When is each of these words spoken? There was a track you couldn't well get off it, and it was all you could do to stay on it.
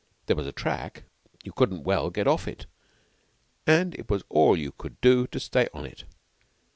There 0.25 0.35
was 0.35 0.47
a 0.47 0.51
track 0.51 1.03
you 1.43 1.51
couldn't 1.51 1.83
well 1.83 2.09
get 2.09 2.27
off 2.27 2.47
it, 2.47 2.65
and 3.67 3.93
it 3.93 4.09
was 4.09 4.23
all 4.29 4.57
you 4.57 4.71
could 4.71 4.99
do 4.99 5.27
to 5.27 5.39
stay 5.39 5.69
on 5.75 5.85
it. 5.85 6.05